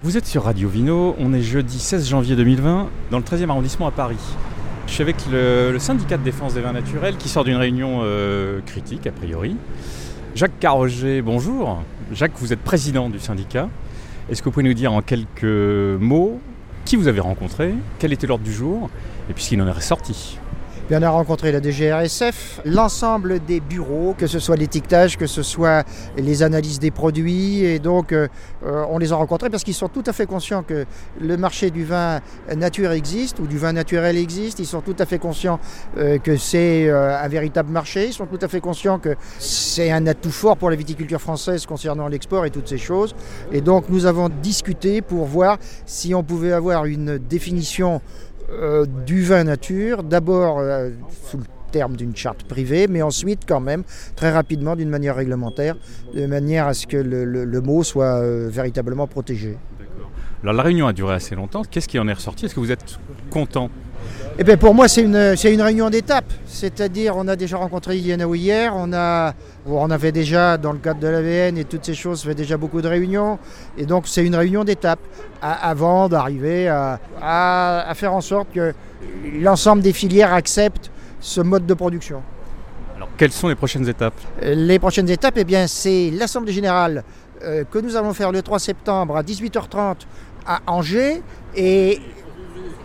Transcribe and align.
Vous 0.00 0.16
êtes 0.16 0.26
sur 0.26 0.44
Radio 0.44 0.68
Vino, 0.68 1.16
on 1.18 1.32
est 1.32 1.42
jeudi 1.42 1.80
16 1.80 2.08
janvier 2.08 2.36
2020 2.36 2.88
dans 3.10 3.18
le 3.18 3.24
13e 3.24 3.50
arrondissement 3.50 3.88
à 3.88 3.90
Paris. 3.90 4.20
Je 4.86 4.92
suis 4.92 5.02
avec 5.02 5.16
le, 5.28 5.76
syndicat 5.80 6.16
de 6.16 6.22
défense 6.22 6.54
des 6.54 6.60
vins 6.60 6.72
naturels 6.72 7.16
qui 7.16 7.28
sort 7.28 7.42
d'une 7.42 7.56
réunion 7.56 8.02
euh, 8.04 8.60
critique 8.64 9.08
a 9.08 9.10
priori. 9.10 9.56
Jacques 10.36 10.56
Carroger, 10.60 11.20
bonjour. 11.20 11.82
Jacques, 12.12 12.36
vous 12.36 12.52
êtes 12.52 12.60
président 12.60 13.10
du 13.10 13.18
syndicat. 13.18 13.68
Est-ce 14.30 14.40
que 14.40 14.44
vous 14.44 14.52
pouvez 14.52 14.68
nous 14.68 14.74
dire 14.74 14.92
en 14.92 15.02
quelques 15.02 15.42
mots 15.42 16.38
qui 16.84 16.94
vous 16.94 17.08
avez 17.08 17.18
rencontré, 17.18 17.74
quel 17.98 18.12
était 18.12 18.28
l'ordre 18.28 18.44
du 18.44 18.52
jour 18.52 18.90
et 19.28 19.32
puis 19.32 19.42
ce 19.42 19.48
qu'il 19.48 19.60
en 19.60 19.66
est 19.66 19.72
ressorti? 19.72 20.38
On 20.96 21.02
a 21.02 21.10
rencontré 21.10 21.52
la 21.52 21.60
DGRSF, 21.60 22.60
l'ensemble 22.64 23.40
des 23.44 23.60
bureaux, 23.60 24.14
que 24.16 24.26
ce 24.26 24.38
soit 24.38 24.56
l'étiquetage, 24.56 25.18
que 25.18 25.26
ce 25.26 25.42
soit 25.42 25.84
les 26.16 26.42
analyses 26.42 26.78
des 26.78 26.90
produits. 26.90 27.64
Et 27.64 27.78
donc, 27.78 28.12
euh, 28.12 28.28
euh, 28.64 28.84
on 28.88 28.98
les 28.98 29.12
a 29.12 29.16
rencontrés 29.16 29.50
parce 29.50 29.64
qu'ils 29.64 29.74
sont 29.74 29.88
tout 29.88 30.02
à 30.06 30.12
fait 30.12 30.26
conscients 30.26 30.62
que 30.62 30.86
le 31.20 31.36
marché 31.36 31.70
du 31.70 31.84
vin 31.84 32.20
nature 32.56 32.92
existe 32.92 33.38
ou 33.38 33.46
du 33.46 33.58
vin 33.58 33.72
naturel 33.72 34.16
existe. 34.16 34.60
Ils 34.60 34.66
sont 34.66 34.80
tout 34.80 34.96
à 34.98 35.04
fait 35.04 35.18
conscients 35.18 35.60
euh, 35.98 36.18
que 36.18 36.36
c'est 36.36 36.90
un 36.90 37.28
véritable 37.28 37.70
marché. 37.70 38.06
Ils 38.06 38.12
sont 38.12 38.26
tout 38.26 38.38
à 38.40 38.48
fait 38.48 38.60
conscients 38.60 38.98
que 38.98 39.14
c'est 39.38 39.90
un 39.90 40.06
atout 40.06 40.30
fort 40.30 40.56
pour 40.56 40.70
la 40.70 40.76
viticulture 40.76 41.20
française 41.20 41.66
concernant 41.66 42.08
l'export 42.08 42.46
et 42.46 42.50
toutes 42.50 42.68
ces 42.68 42.78
choses. 42.78 43.14
Et 43.52 43.60
donc, 43.60 43.88
nous 43.88 44.06
avons 44.06 44.28
discuté 44.28 45.02
pour 45.02 45.26
voir 45.26 45.58
si 45.84 46.14
on 46.14 46.22
pouvait 46.22 46.52
avoir 46.52 46.86
une 46.86 47.18
définition 47.18 48.00
euh, 48.50 48.86
du 49.06 49.22
vin 49.22 49.44
nature, 49.44 50.02
d'abord 50.02 50.58
euh, 50.58 50.90
sous 51.24 51.36
le 51.36 51.44
terme 51.70 51.96
d'une 51.96 52.16
charte 52.16 52.44
privée, 52.44 52.86
mais 52.88 53.02
ensuite 53.02 53.42
quand 53.46 53.60
même 53.60 53.82
très 54.16 54.30
rapidement 54.30 54.74
d'une 54.74 54.88
manière 54.88 55.16
réglementaire, 55.16 55.76
de 56.14 56.26
manière 56.26 56.66
à 56.66 56.72
ce 56.72 56.86
que 56.86 56.96
le, 56.96 57.60
mot 57.60 57.82
soit 57.82 58.20
euh, 58.20 58.48
véritablement 58.50 59.06
protégé. 59.06 59.58
Alors 60.42 60.54
la 60.54 60.62
réunion 60.62 60.86
a 60.86 60.92
duré 60.92 61.14
assez 61.14 61.34
longtemps. 61.34 61.62
Qu'est-ce 61.62 61.88
qui 61.88 61.98
en 61.98 62.08
est 62.08 62.12
ressorti? 62.12 62.46
Est-ce 62.46 62.54
que 62.54 62.60
vous 62.60 62.72
êtes 62.72 62.98
content? 63.30 63.70
Eh 64.40 64.44
bien, 64.44 64.56
pour 64.56 64.72
moi, 64.72 64.86
c'est 64.86 65.02
une, 65.02 65.34
une 65.44 65.62
réunion 65.62 65.90
d'étape. 65.90 66.32
C'est-à-dire, 66.46 67.16
on 67.16 67.26
a 67.26 67.34
déjà 67.34 67.56
rencontré 67.56 67.98
Yanaou 67.98 68.36
hier, 68.36 68.72
on, 68.76 68.92
a, 68.92 69.34
on 69.66 69.90
avait 69.90 70.12
déjà, 70.12 70.56
dans 70.56 70.70
le 70.70 70.78
cadre 70.78 71.00
de 71.00 71.08
l'AVN 71.08 71.58
et 71.58 71.64
toutes 71.64 71.84
ces 71.84 71.94
choses, 71.94 72.22
fait 72.22 72.36
déjà 72.36 72.56
beaucoup 72.56 72.80
de 72.80 72.86
réunions. 72.86 73.40
Et 73.76 73.84
donc, 73.84 74.06
c'est 74.06 74.24
une 74.24 74.36
réunion 74.36 74.62
d'étape 74.62 75.00
avant 75.42 76.08
d'arriver 76.08 76.68
à, 76.68 77.00
à, 77.20 77.92
faire 77.96 78.12
en 78.12 78.20
sorte 78.20 78.52
que 78.54 78.74
l'ensemble 79.40 79.82
des 79.82 79.92
filières 79.92 80.32
acceptent 80.32 80.90
ce 81.18 81.40
mode 81.40 81.66
de 81.66 81.74
production. 81.74 82.22
Alors, 82.94 83.08
quelles 83.16 83.32
sont 83.32 83.48
les 83.48 83.56
prochaines 83.56 83.88
étapes? 83.88 84.14
Les 84.40 84.78
prochaines 84.78 85.10
étapes, 85.10 85.34
eh 85.36 85.44
bien, 85.44 85.66
c'est 85.66 86.12
l'Assemblée 86.12 86.52
générale 86.52 87.02
euh, 87.42 87.64
que 87.64 87.78
nous 87.80 87.96
allons 87.96 88.14
faire 88.14 88.30
le 88.30 88.42
3 88.42 88.60
septembre 88.60 89.16
à 89.16 89.22
18h30 89.22 89.96
à 90.46 90.60
Angers 90.66 91.22
et 91.56 92.00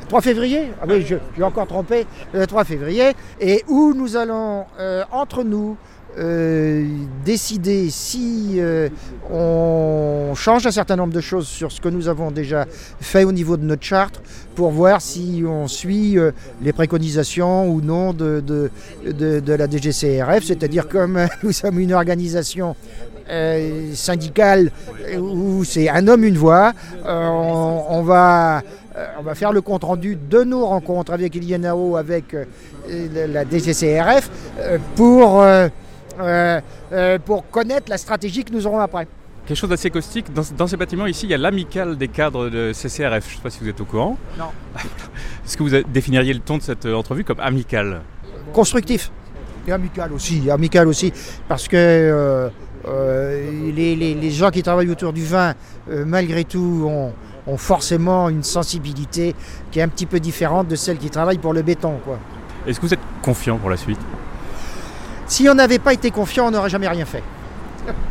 3 0.07 0.21
février. 0.21 0.71
Ah 0.81 0.85
oui, 0.87 1.01
je, 1.01 1.15
suis 1.33 1.43
encore 1.43 1.67
trompé, 1.67 2.05
le 2.33 2.45
3 2.45 2.63
février, 2.63 3.11
et 3.39 3.63
où 3.67 3.93
nous 3.93 4.15
allons, 4.15 4.65
euh, 4.79 5.03
entre 5.11 5.43
nous, 5.43 5.77
euh, 6.19 6.85
décider 7.25 7.89
si 7.89 8.57
euh, 8.57 8.87
on 9.31 10.33
change 10.35 10.67
un 10.67 10.71
certain 10.71 10.95
nombre 10.95 11.13
de 11.13 11.21
choses 11.21 11.47
sur 11.47 11.71
ce 11.71 11.81
que 11.81 11.89
nous 11.89 12.07
avons 12.07 12.29
déjà 12.29 12.65
fait 13.01 13.23
au 13.23 13.31
niveau 13.31 13.57
de 13.57 13.63
notre 13.63 13.83
charte 13.83 14.21
pour 14.53 14.69
voir 14.69 15.01
si 15.01 15.43
on 15.43 15.67
suit 15.67 16.17
les 16.61 16.71
préconisations 16.71 17.67
ou 17.67 17.81
non 17.81 18.13
de, 18.13 18.43
de, 18.45 19.53
la 19.53 19.67
DGCRF, 19.67 20.43
c'est-à-dire 20.43 20.87
comme 20.87 21.19
nous 21.41 21.51
sommes 21.51 21.79
une 21.79 21.93
organisation 21.93 22.75
syndicale 23.93 24.69
où 25.17 25.63
c'est 25.63 25.89
un 25.89 26.07
homme, 26.07 26.25
une 26.25 26.37
voix, 26.37 26.73
on 27.05 28.03
va 28.03 28.57
euh, 28.57 28.61
on 29.17 29.23
va 29.23 29.35
faire 29.35 29.51
le 29.51 29.61
compte 29.61 29.83
rendu 29.83 30.15
de 30.15 30.43
nos 30.43 30.65
rencontres 30.65 31.13
avec 31.13 31.35
Ilianao, 31.35 31.97
avec 31.97 32.33
euh, 32.33 32.45
la 33.27 33.43
DGCRF, 33.45 34.29
euh, 34.59 34.77
pour, 34.95 35.43
pour 37.25 37.49
connaître 37.49 37.89
la 37.89 37.97
stratégie 37.97 38.43
que 38.43 38.53
nous 38.53 38.67
aurons 38.67 38.79
après. 38.79 39.07
Quelque 39.47 39.57
chose 39.57 39.69
d'assez 39.69 39.89
caustique. 39.89 40.27
Dans, 40.31 40.67
ces 40.67 40.77
bâtiments, 40.77 41.05
ici, 41.05 41.25
il 41.25 41.31
y 41.31 41.33
a 41.33 41.37
l'amicale 41.37 41.97
des 41.97 42.07
cadres 42.07 42.49
de 42.49 42.71
CCRF. 42.71 43.25
Je 43.27 43.31
ne 43.31 43.35
sais 43.37 43.43
pas 43.43 43.49
si 43.49 43.59
vous 43.59 43.67
êtes 43.67 43.81
au 43.81 43.85
courant. 43.85 44.17
Non. 44.37 44.45
Est-ce 45.45 45.57
que 45.57 45.63
vous 45.63 45.83
définiriez 45.91 46.33
le 46.33 46.39
ton 46.39 46.57
de 46.57 46.61
cette 46.61 46.85
entrevue 46.85 47.25
comme 47.25 47.39
amical 47.41 48.01
Constructif. 48.53 49.11
Et 49.67 49.71
amical 49.73 50.13
aussi. 50.13 50.49
Amical 50.49 50.87
aussi. 50.87 51.11
Parce 51.49 51.67
que 51.67 52.49
les, 52.85 53.95
les, 53.95 54.31
gens 54.31 54.49
qui 54.49 54.63
travaillent 54.63 54.91
autour 54.91 55.11
du 55.11 55.25
vin, 55.25 55.55
malgré 55.89 56.45
tout, 56.45 56.85
ont 56.87 57.11
ont 57.47 57.57
forcément 57.57 58.29
une 58.29 58.43
sensibilité 58.43 59.35
qui 59.71 59.79
est 59.79 59.81
un 59.81 59.87
petit 59.87 60.05
peu 60.05 60.19
différente 60.19 60.67
de 60.67 60.75
celle 60.75 60.97
qui 60.97 61.09
travaille 61.09 61.37
pour 61.37 61.53
le 61.53 61.61
béton. 61.61 61.99
Est-ce 62.65 62.79
que 62.79 62.85
vous 62.85 62.93
êtes 62.93 62.99
confiant 63.21 63.57
pour 63.57 63.69
la 63.69 63.77
suite? 63.77 63.99
Si 65.27 65.47
on 65.49 65.55
n'avait 65.55 65.79
pas 65.79 65.93
été 65.93 66.11
confiant, 66.11 66.47
on 66.47 66.51
n'aurait 66.51 66.69
jamais 66.69 66.87
rien 66.87 67.05
fait. 67.05 67.23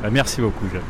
Bah, 0.02 0.08
merci 0.10 0.40
beaucoup, 0.40 0.66
Jacques. 0.72 0.82